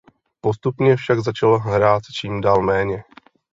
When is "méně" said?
2.61-3.03